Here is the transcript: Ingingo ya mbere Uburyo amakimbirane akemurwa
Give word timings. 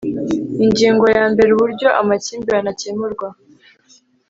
Ingingo 0.65 1.05
ya 1.17 1.23
mbere 1.31 1.49
Uburyo 1.51 1.87
amakimbirane 2.01 2.69
akemurwa 2.73 3.27